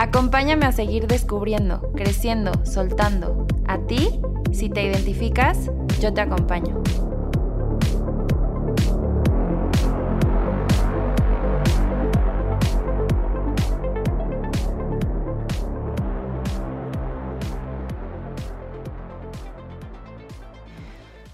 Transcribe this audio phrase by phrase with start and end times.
[0.00, 3.48] Acompáñame a seguir descubriendo, creciendo, soltando.
[3.66, 4.20] A ti,
[4.52, 6.80] si te identificas, yo te acompaño.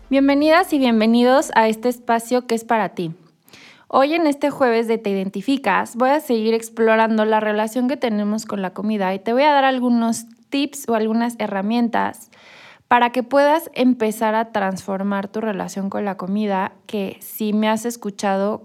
[0.09, 3.15] Bienvenidas y bienvenidos a este espacio que es para ti.
[3.89, 8.47] Hoy en este jueves de Te Identificas voy a seguir explorando la relación que tenemos
[8.47, 12.31] con la comida y te voy a dar algunos tips o algunas herramientas
[12.89, 17.85] para que puedas empezar a transformar tu relación con la comida, que si me has
[17.85, 18.63] escuchado,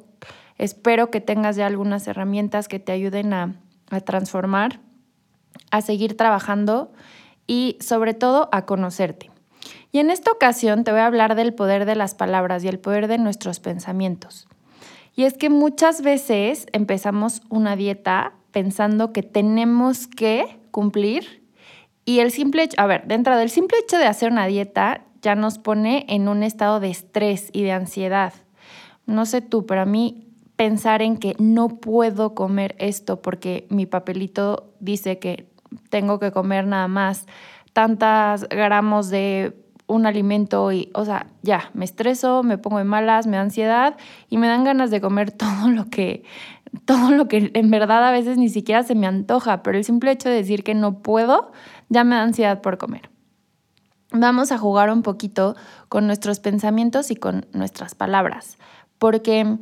[0.58, 3.56] espero que tengas ya algunas herramientas que te ayuden a,
[3.90, 4.80] a transformar,
[5.70, 6.94] a seguir trabajando
[7.46, 9.32] y sobre todo a conocerte.
[9.92, 12.80] Y en esta ocasión te voy a hablar del poder de las palabras y el
[12.80, 14.48] poder de nuestros pensamientos.
[15.20, 21.46] Y es que muchas veces empezamos una dieta pensando que tenemos que cumplir
[22.06, 25.36] y el simple hecho, a ver, dentro del simple hecho de hacer una dieta ya
[25.36, 28.34] nos pone en un estado de estrés y de ansiedad.
[29.08, 33.86] No sé tú, pero a mí pensar en que no puedo comer esto porque mi
[33.86, 35.50] papelito dice que
[35.90, 37.26] tengo que comer nada más
[37.74, 39.54] tantas gramos de
[39.90, 43.98] un alimento y, o sea, ya, me estreso, me pongo de malas, me da ansiedad
[44.30, 46.24] y me dan ganas de comer todo lo que,
[46.86, 50.12] todo lo que en verdad a veces ni siquiera se me antoja, pero el simple
[50.12, 51.52] hecho de decir que no puedo
[51.90, 53.10] ya me da ansiedad por comer.
[54.12, 55.56] Vamos a jugar un poquito
[55.88, 58.58] con nuestros pensamientos y con nuestras palabras,
[58.98, 59.58] porque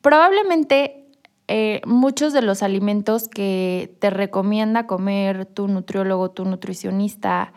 [0.00, 1.02] probablemente
[1.48, 7.52] eh, muchos de los alimentos que te recomienda comer tu nutriólogo, tu nutricionista,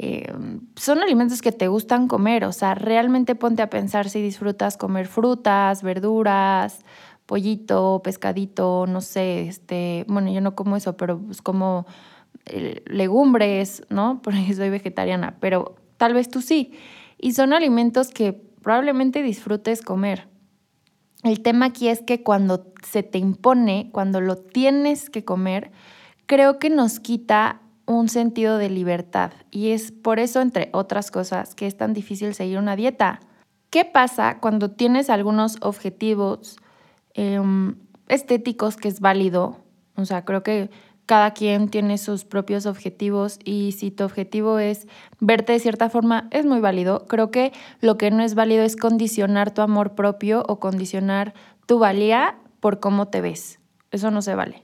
[0.00, 0.32] eh,
[0.76, 5.08] son alimentos que te gustan comer, o sea, realmente ponte a pensar si disfrutas comer
[5.08, 6.84] frutas, verduras,
[7.26, 11.84] pollito, pescadito, no sé, este, bueno, yo no como eso, pero pues como
[12.46, 14.20] eh, legumbres, ¿no?
[14.24, 16.72] Porque soy vegetariana, pero tal vez tú sí.
[17.18, 20.28] Y son alimentos que probablemente disfrutes comer.
[21.24, 25.72] El tema aquí es que cuando se te impone, cuando lo tienes que comer,
[26.26, 31.54] creo que nos quita un sentido de libertad y es por eso, entre otras cosas,
[31.54, 33.20] que es tan difícil seguir una dieta.
[33.70, 36.58] ¿Qué pasa cuando tienes algunos objetivos
[37.14, 37.76] em,
[38.08, 39.56] estéticos que es válido?
[39.96, 40.70] O sea, creo que
[41.06, 44.86] cada quien tiene sus propios objetivos y si tu objetivo es
[45.18, 47.06] verte de cierta forma, es muy válido.
[47.06, 51.32] Creo que lo que no es válido es condicionar tu amor propio o condicionar
[51.64, 53.60] tu valía por cómo te ves.
[53.90, 54.62] Eso no se vale.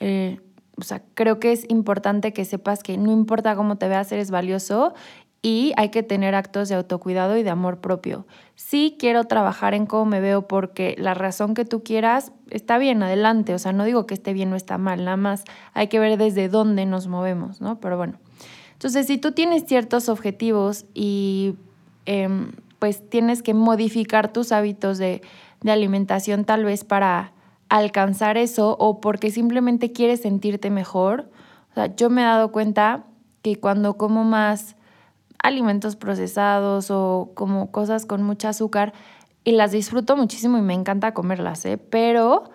[0.00, 0.40] Eh,
[0.80, 4.30] o sea, creo que es importante que sepas que no importa cómo te veas, eres
[4.30, 4.94] valioso
[5.42, 8.26] y hay que tener actos de autocuidado y de amor propio.
[8.56, 13.02] Sí quiero trabajar en cómo me veo porque la razón que tú quieras está bien,
[13.02, 13.54] adelante.
[13.54, 16.18] O sea, no digo que esté bien o está mal, nada más hay que ver
[16.18, 17.80] desde dónde nos movemos, ¿no?
[17.80, 18.18] Pero bueno.
[18.72, 21.54] Entonces, si tú tienes ciertos objetivos y
[22.06, 25.22] em, pues tienes que modificar tus hábitos de,
[25.62, 27.32] de alimentación tal vez para
[27.70, 31.30] alcanzar eso o porque simplemente quieres sentirte mejor.
[31.70, 33.04] O sea, yo me he dado cuenta
[33.40, 34.76] que cuando como más
[35.42, 38.92] alimentos procesados o como cosas con mucha azúcar,
[39.44, 41.78] y las disfruto muchísimo y me encanta comerlas, ¿eh?
[41.78, 42.50] Pero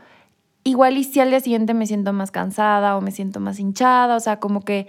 [0.64, 4.16] igual y si al día siguiente me siento más cansada o me siento más hinchada,
[4.16, 4.88] o sea, como que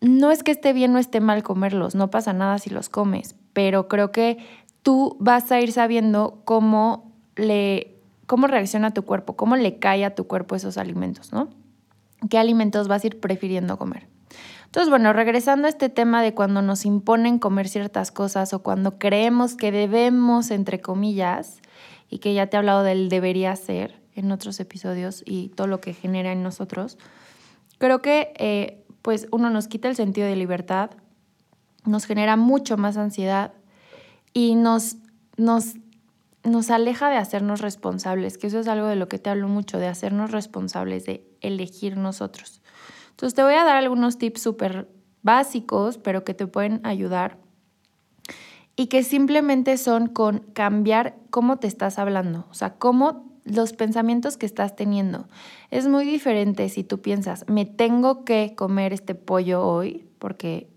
[0.00, 3.34] no es que esté bien o esté mal comerlos, no pasa nada si los comes,
[3.52, 4.38] pero creo que
[4.82, 7.97] tú vas a ir sabiendo cómo le
[8.28, 11.48] cómo reacciona tu cuerpo, cómo le cae a tu cuerpo esos alimentos, ¿no?
[12.28, 14.06] ¿Qué alimentos vas a ir prefiriendo comer?
[14.66, 18.98] Entonces, bueno, regresando a este tema de cuando nos imponen comer ciertas cosas o cuando
[18.98, 21.62] creemos que debemos, entre comillas,
[22.10, 25.80] y que ya te he hablado del debería ser en otros episodios y todo lo
[25.80, 26.98] que genera en nosotros,
[27.78, 30.90] creo que eh, pues uno nos quita el sentido de libertad,
[31.86, 33.54] nos genera mucho más ansiedad
[34.34, 34.96] y nos,
[35.38, 35.76] nos
[36.48, 39.78] nos aleja de hacernos responsables, que eso es algo de lo que te hablo mucho,
[39.78, 42.62] de hacernos responsables, de elegir nosotros.
[43.10, 44.88] Entonces te voy a dar algunos tips súper
[45.22, 47.38] básicos, pero que te pueden ayudar
[48.76, 54.36] y que simplemente son con cambiar cómo te estás hablando, o sea, cómo los pensamientos
[54.36, 55.26] que estás teniendo.
[55.70, 60.68] Es muy diferente si tú piensas, me tengo que comer este pollo hoy, porque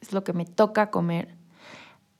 [0.00, 1.34] es lo que me toca comer,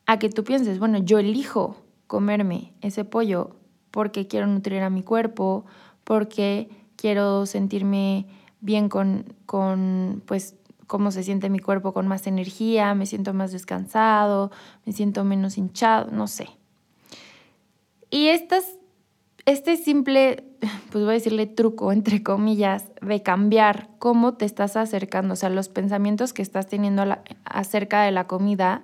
[0.07, 1.77] a que tú pienses, bueno, yo elijo
[2.11, 3.55] comerme ese pollo
[3.93, 5.65] porque quiero nutrir a mi cuerpo,
[6.03, 8.27] porque quiero sentirme
[8.61, 10.57] bien con, con pues,
[10.89, 14.51] cómo se siente mi cuerpo con más energía, me siento más descansado,
[14.85, 16.49] me siento menos hinchado, no sé.
[18.11, 18.65] Y estas,
[19.47, 20.43] este simple,
[20.91, 25.49] pues voy a decirle truco, entre comillas, de cambiar cómo te estás acercando, o sea,
[25.49, 27.05] los pensamientos que estás teniendo
[27.45, 28.83] acerca de la comida,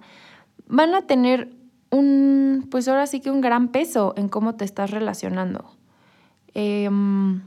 [0.69, 1.57] van a tener
[1.91, 5.77] un, pues ahora sí que un gran peso en cómo te estás relacionando
[6.55, 7.43] em,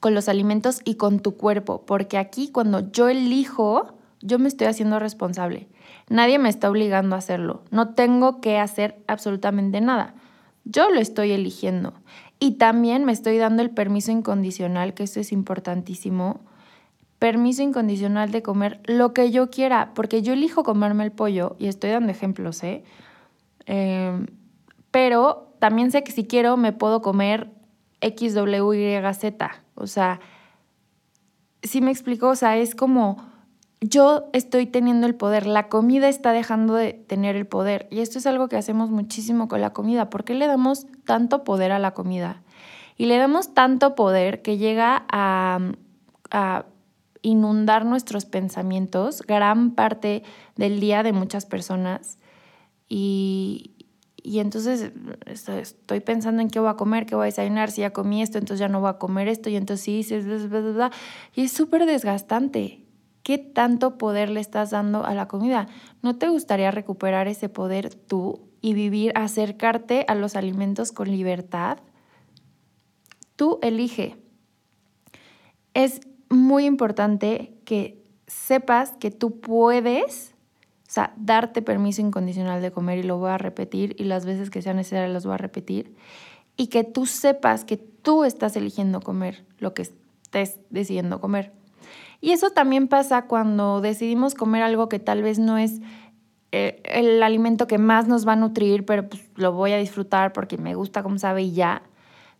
[0.00, 4.66] con los alimentos y con tu cuerpo, porque aquí cuando yo elijo, yo me estoy
[4.66, 5.68] haciendo responsable.
[6.08, 7.62] Nadie me está obligando a hacerlo.
[7.70, 10.14] No tengo que hacer absolutamente nada.
[10.64, 11.94] Yo lo estoy eligiendo.
[12.38, 16.40] Y también me estoy dando el permiso incondicional, que esto es importantísimo.
[17.18, 21.66] Permiso incondicional de comer lo que yo quiera, porque yo elijo comerme el pollo, y
[21.66, 22.82] estoy dando ejemplos, ¿eh?
[23.72, 24.26] Em,
[24.90, 27.52] pero también sé que si quiero me puedo comer
[28.00, 29.32] XWYZ.
[29.76, 30.18] O sea,
[31.62, 33.18] si me explico, o sea, es como
[33.80, 37.86] yo estoy teniendo el poder, la comida está dejando de tener el poder.
[37.92, 40.10] Y esto es algo que hacemos muchísimo con la comida.
[40.10, 42.42] ¿Por qué le damos tanto poder a la comida?
[42.96, 45.60] Y le damos tanto poder que llega a
[47.22, 50.24] inundar nuestros pensamientos gran parte
[50.56, 52.18] del día de muchas personas.
[52.90, 53.76] Y,
[54.16, 54.92] y entonces
[55.26, 58.36] estoy pensando en qué voy a comer, qué voy a desayunar, si ya comí esto,
[58.36, 60.06] entonces ya no voy a comer esto, y entonces sí,
[61.34, 62.84] y es súper desgastante.
[63.22, 65.68] ¿Qué tanto poder le estás dando a la comida?
[66.02, 71.78] ¿No te gustaría recuperar ese poder tú y vivir, acercarte a los alimentos con libertad?
[73.36, 74.16] Tú elige.
[75.74, 80.34] Es muy importante que sepas que tú puedes
[80.90, 84.50] o sea, darte permiso incondicional de comer y lo voy a repetir y las veces
[84.50, 85.94] que sea necesario las voy a repetir.
[86.56, 91.52] Y que tú sepas que tú estás eligiendo comer lo que estés decidiendo comer.
[92.20, 95.80] Y eso también pasa cuando decidimos comer algo que tal vez no es
[96.50, 100.32] eh, el alimento que más nos va a nutrir, pero pues lo voy a disfrutar
[100.32, 101.82] porque me gusta como sabe y ya.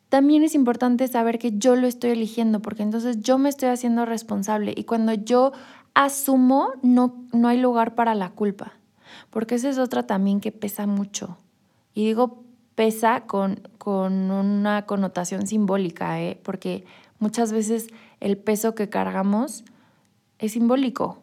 [0.08, 4.06] También es importante saber que yo lo estoy eligiendo porque entonces yo me estoy haciendo
[4.06, 5.52] responsable y cuando yo
[5.94, 8.72] asumo, no, no hay lugar para la culpa,
[9.30, 11.38] porque esa es otra también que pesa mucho.
[11.94, 12.44] Y digo
[12.74, 16.40] pesa con, con una connotación simbólica, ¿eh?
[16.42, 16.84] porque
[17.18, 17.88] muchas veces
[18.20, 19.64] el peso que cargamos
[20.38, 21.19] es simbólico.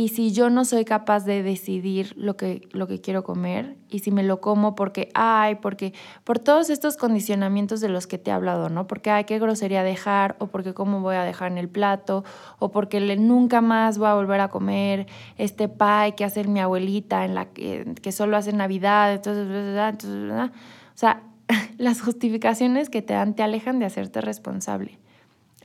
[0.00, 3.98] Y si yo no soy capaz de decidir lo que, lo que quiero comer, y
[3.98, 5.92] si me lo como porque, ay, porque,
[6.24, 8.86] por todos estos condicionamientos de los que te he hablado, ¿no?
[8.86, 12.24] Porque, ay, qué grosería dejar, o porque cómo voy a dejar en el plato,
[12.58, 15.06] o porque le, nunca más voy a volver a comer
[15.36, 20.32] este pie que hace mi abuelita, en la que, que solo hace Navidad, entonces, entonces,
[20.32, 21.24] o sea,
[21.76, 24.98] las justificaciones que te dan te alejan de hacerte responsable.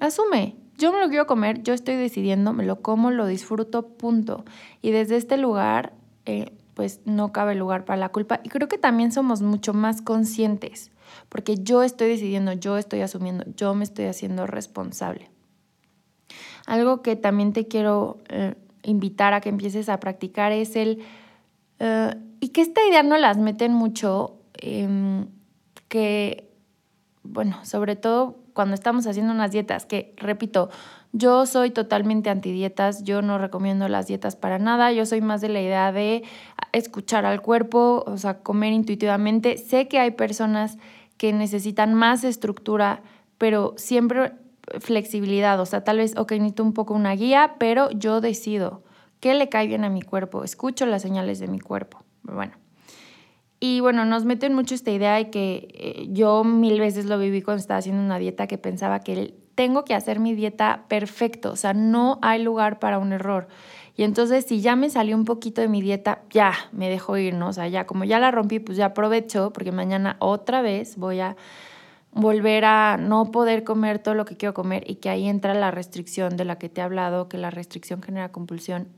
[0.02, 4.46] Asume, yo me lo quiero comer, yo estoy decidiendo, me lo como, lo disfruto, punto.
[4.82, 5.94] Y desde este lugar,
[6.26, 8.42] eh, pues no cabe lugar para la culpa.
[8.44, 10.92] Y creo que también somos mucho más conscientes,
[11.30, 15.32] porque yo estoy decidiendo, yo estoy asumiendo, yo me estoy haciendo responsable.
[16.66, 21.04] Algo que también te quiero eh, invitar a que empieces a practicar es el...
[21.80, 25.28] Eh, y que esta idea no las meten mucho, em,
[25.88, 26.52] que,
[27.24, 30.70] bueno, sobre todo cuando estamos haciendo unas dietas, que repito,
[31.12, 35.50] yo soy totalmente antidietas, yo no recomiendo las dietas para nada, yo soy más de
[35.50, 36.24] la idea de
[36.72, 39.58] escuchar al cuerpo, o sea, comer intuitivamente.
[39.58, 40.78] Sé que hay personas
[41.18, 43.04] que necesitan más estructura,
[43.38, 44.32] pero siempre
[44.80, 48.84] flexibilidad, o sea, tal vez, ok, necesito un poco una guía, pero yo decido
[49.20, 52.06] qué le cae bien a mi cuerpo, escucho las señales de mi cuerpo.
[52.24, 52.54] Bueno,
[53.60, 57.42] y bueno, nos meten mucho esta idea de que eh, yo mil veces lo viví
[57.42, 61.56] cuando estaba haciendo una dieta que pensaba que tengo que hacer mi dieta perfecto, o
[61.56, 63.48] sea, no hay lugar para un error.
[63.96, 67.34] Y entonces si ya me salió un poquito de mi dieta, ya me dejo ir,
[67.34, 67.48] ¿no?
[67.48, 71.22] O sea, ya como ya la rompí, pues ya aprovecho porque mañana otra vez voy
[71.22, 71.38] a
[72.12, 75.72] volver a no poder comer todo lo que quiero comer y que ahí entra la
[75.72, 78.90] restricción de la que te he hablado, que la restricción genera compulsión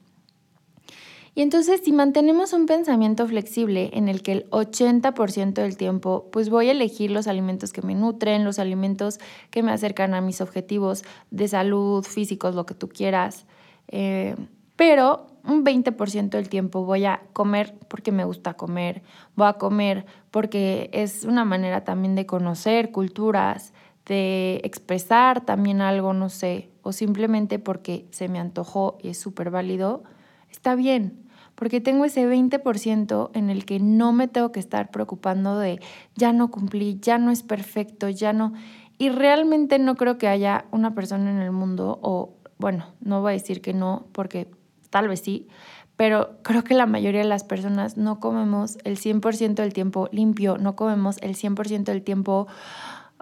[1.38, 6.50] y entonces si mantenemos un pensamiento flexible en el que el 80% del tiempo pues
[6.50, 9.20] voy a elegir los alimentos que me nutren, los alimentos
[9.52, 13.46] que me acercan a mis objetivos de salud, físicos, lo que tú quieras,
[13.88, 14.36] eh,
[14.76, 19.04] pero un 20% del tiempo voy a comer porque me gusta comer,
[19.36, 23.76] voy a comer porque es una manera también de conocer culturas,
[24.08, 29.52] de expresar también algo, no sé, o simplemente porque se me antojó y es súper
[29.52, 30.02] válido
[30.50, 31.27] está bien,
[31.58, 35.82] porque tengo ese 20% en el que no me tengo que estar preocupando de
[36.16, 38.54] ya no cumplí, ya no es perfecto, ya no...
[39.00, 43.32] Y realmente no creo que haya una persona en el mundo, o bueno, no voy
[43.32, 44.52] a decir que no, porque
[44.92, 45.48] tal vez sí,
[45.96, 50.60] pero creo que la mayoría de las personas no comemos el 100% del tiempo limpio,
[50.60, 52.46] no comemos el 100% del tiempo,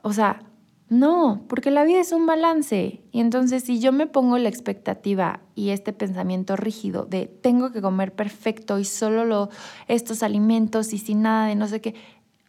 [0.04, 0.42] o sea,
[0.88, 3.02] no, porque la vida es un balance.
[3.12, 7.82] Y entonces si yo me pongo la expectativa y este pensamiento rígido de tengo que
[7.82, 9.50] comer perfecto y solo lo,
[9.88, 11.96] estos alimentos y sin nada de no sé qué,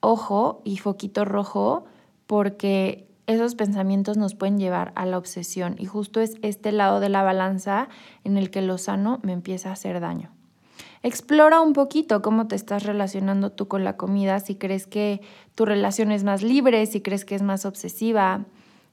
[0.00, 1.86] ojo y foquito rojo,
[2.26, 5.74] porque esos pensamientos nos pueden llevar a la obsesión.
[5.78, 7.88] Y justo es este lado de la balanza
[8.22, 10.30] en el que lo sano me empieza a hacer daño.
[11.06, 15.20] Explora un poquito cómo te estás relacionando tú con la comida, si crees que
[15.54, 18.44] tu relación es más libre, si crees que es más obsesiva,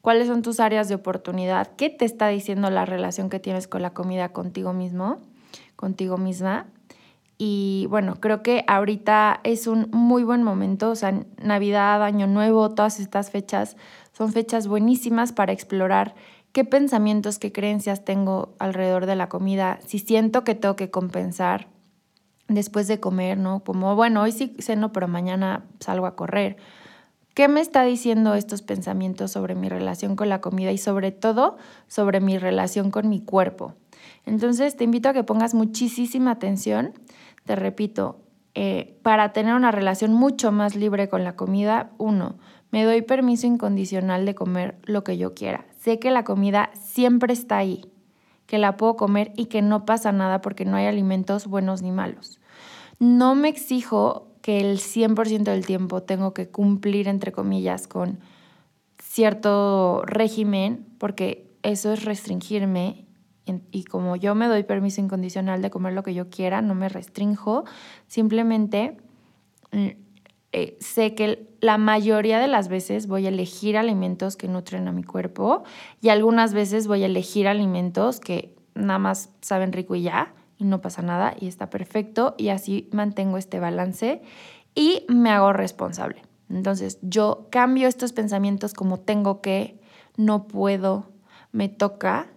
[0.02, 3.82] cuáles son tus áreas de oportunidad, qué te está diciendo la relación que tienes con
[3.82, 5.22] la comida contigo mismo,
[5.76, 6.68] contigo misma.
[7.40, 12.70] Y bueno, creo que ahorita es un muy buen momento, o sea, Navidad, Año Nuevo,
[12.76, 13.76] todas estas fechas
[14.16, 16.14] son fechas buenísimas para explorar
[16.52, 21.73] qué pensamientos, qué creencias tengo alrededor de la comida, si siento que tengo que compensar,
[22.48, 23.64] después de comer, ¿no?
[23.64, 26.58] Como, bueno, hoy sí ceno, pero mañana salgo a correr.
[27.34, 31.58] ¿Qué me está diciendo estos pensamientos sobre mi relación con la comida y sobre todo
[31.88, 33.74] sobre mi relación con mi cuerpo?
[34.26, 36.94] Entonces te invito a que pongas muchísima atención.
[37.46, 38.20] Te repito,
[38.56, 42.36] eh, para tener una relación mucho más libre con la comida, uno,
[42.72, 45.66] me doy permiso incondicional de comer lo que yo quiera.
[45.80, 47.86] Sé que la comida siempre está ahí,
[48.46, 51.92] que la puedo comer y que no pasa nada porque no hay alimentos buenos ni
[51.92, 52.40] malos.
[53.00, 58.20] No me exijo que el 100% del tiempo tengo que cumplir, entre comillas, con
[59.02, 63.06] cierto régimen, porque eso es restringirme
[63.72, 66.88] y como yo me doy permiso incondicional de comer lo que yo quiera, no me
[66.88, 67.66] restrinjo,
[68.08, 68.98] simplemente
[69.72, 69.88] mm,
[70.56, 74.92] eh, sé que la mayoría de las veces voy a elegir alimentos que nutren a
[74.92, 75.64] mi cuerpo
[76.00, 80.66] y algunas veces voy a elegir alimentos que nada más saben rico y ya y
[80.66, 84.22] no pasa nada y está perfecto y así mantengo este balance
[84.76, 86.22] y me hago responsable.
[86.50, 89.80] Entonces yo cambio estos pensamientos como tengo que,
[90.18, 91.10] no puedo,
[91.52, 92.28] me toca,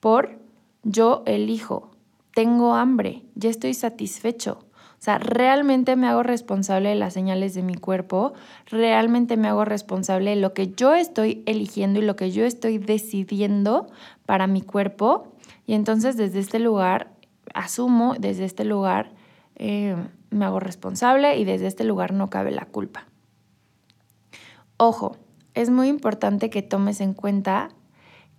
[0.00, 0.40] por
[0.82, 1.92] yo elijo,
[2.34, 4.64] tengo hambre, ya estoy satisfecho.
[5.00, 8.34] O sea, realmente me hago responsable de las señales de mi cuerpo,
[8.66, 12.76] realmente me hago responsable de lo que yo estoy eligiendo y lo que yo estoy
[12.76, 13.86] decidiendo
[14.26, 15.32] para mi cuerpo.
[15.66, 17.12] Y entonces desde este lugar
[17.54, 19.12] asumo desde este lugar,
[19.56, 19.96] eh,
[20.30, 23.06] me hago responsable y desde este lugar no cabe la culpa.
[24.76, 25.16] Ojo,
[25.54, 27.70] es muy importante que tomes en cuenta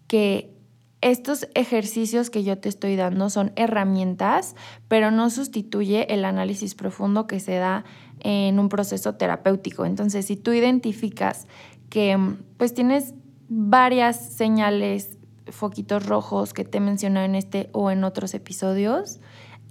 [0.07, 0.53] que
[1.01, 4.55] estos ejercicios que yo te estoy dando son herramientas,
[4.87, 7.83] pero no sustituye el análisis profundo que se da
[8.19, 9.85] en un proceso terapéutico.
[9.85, 11.47] Entonces, si tú identificas
[11.89, 12.17] que
[12.57, 13.15] pues tienes
[13.49, 15.17] varias señales
[15.47, 19.19] foquitos rojos que te he mencionado en este o en otros episodios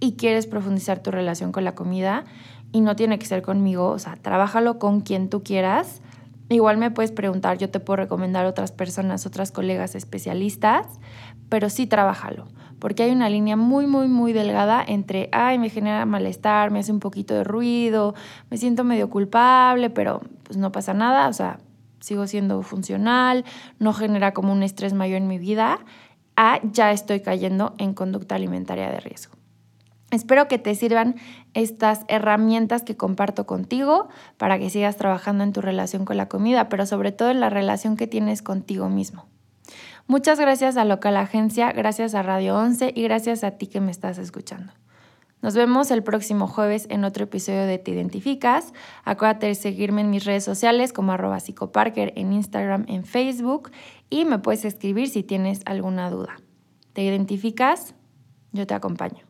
[0.00, 2.24] y quieres profundizar tu relación con la comida
[2.72, 6.02] y no tiene que ser conmigo, o sea, trabájalo con quien tú quieras.
[6.52, 10.84] Igual me puedes preguntar, yo te puedo recomendar otras personas, otras colegas especialistas,
[11.48, 12.48] pero sí trabájalo,
[12.80, 16.90] porque hay una línea muy, muy, muy delgada entre, ay, me genera malestar, me hace
[16.90, 18.16] un poquito de ruido,
[18.50, 21.60] me siento medio culpable, pero pues no pasa nada, o sea,
[22.00, 23.44] sigo siendo funcional,
[23.78, 25.78] no genera como un estrés mayor en mi vida,
[26.34, 29.39] a ya estoy cayendo en conducta alimentaria de riesgo.
[30.10, 31.14] Espero que te sirvan
[31.54, 36.68] estas herramientas que comparto contigo para que sigas trabajando en tu relación con la comida,
[36.68, 39.26] pero sobre todo en la relación que tienes contigo mismo.
[40.08, 43.92] Muchas gracias a Local Agencia, gracias a Radio 11 y gracias a ti que me
[43.92, 44.72] estás escuchando.
[45.42, 48.74] Nos vemos el próximo jueves en otro episodio de Te Identificas.
[49.04, 53.70] Acuérdate de seguirme en mis redes sociales como arroba psicoparker en Instagram, en Facebook
[54.10, 56.36] y me puedes escribir si tienes alguna duda.
[56.92, 57.94] ¿Te identificas?
[58.52, 59.29] Yo te acompaño.